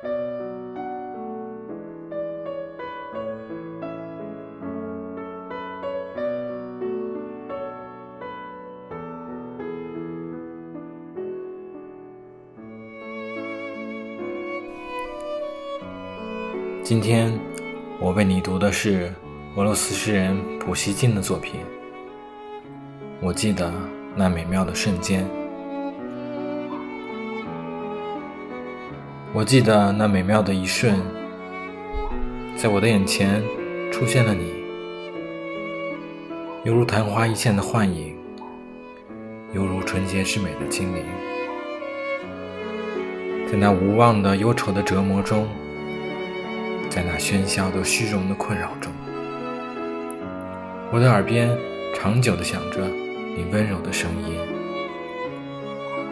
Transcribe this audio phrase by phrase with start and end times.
[0.00, 0.08] 今
[17.02, 17.38] 天
[18.00, 19.12] 我为你读的是
[19.56, 21.60] 俄罗斯诗人普希金的作品。
[23.20, 23.72] 我记得
[24.16, 25.28] 那美妙的瞬间，
[29.34, 30.98] 我记得那美妙的一瞬，
[32.56, 33.42] 在我的眼前
[33.92, 34.52] 出现了你，
[36.64, 38.16] 犹如昙花一现的幻影，
[39.52, 41.04] 犹如纯洁之美的精灵，
[43.50, 45.46] 在那无望的忧愁的折磨中。
[46.88, 48.90] 在那喧嚣的虚荣的困扰中，
[50.90, 51.54] 我的耳边
[51.94, 52.80] 长久地响着
[53.36, 54.38] 你温柔的声音。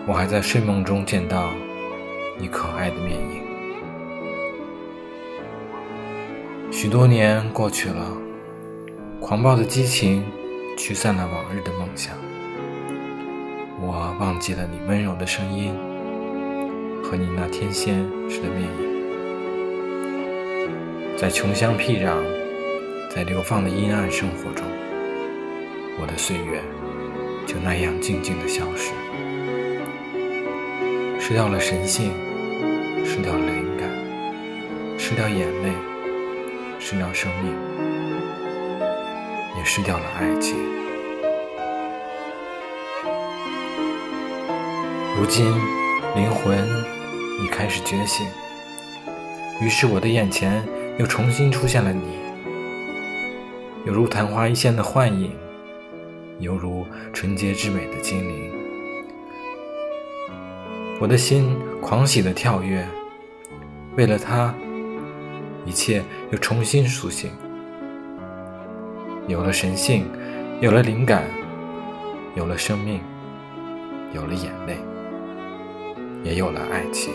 [0.07, 1.51] 我还在睡梦中见到
[2.39, 3.43] 你可爱的面影。
[6.71, 8.13] 许多年过去了，
[9.21, 10.25] 狂暴的激情
[10.77, 12.15] 驱散了往日的梦想。
[13.81, 15.75] 我忘记了你温柔的声音
[17.03, 18.97] 和你那天仙似的面影。
[21.17, 22.23] 在穷乡僻壤，
[23.11, 24.67] 在流放的阴暗生活中，
[25.99, 26.63] 我的岁月
[27.47, 28.93] 就那样静静的消失，
[31.29, 32.13] 失掉了神性，
[33.05, 33.91] 失掉了灵感，
[34.97, 35.73] 失掉眼泪，
[36.79, 37.53] 失掉生命，
[39.59, 40.57] 也失掉了爱情。
[45.17, 45.47] 如今，
[46.15, 46.65] 灵魂
[47.43, 48.25] 已开始觉醒，
[49.61, 50.63] 于是我的眼前。
[50.97, 52.21] 又重新出现了你，
[53.85, 55.33] 犹如昙花一现的幻影，
[56.39, 58.66] 犹如纯洁之美的精灵。
[60.99, 62.87] 我的心狂喜的跳跃，
[63.97, 64.55] 为了他，
[65.67, 67.31] 一切又重新苏醒，
[69.29, 70.07] 有了神性，
[70.63, 71.25] 有了灵感，
[72.35, 72.99] 有了生命，
[74.15, 74.79] 有了眼泪，
[76.25, 77.13] 也有了爱情。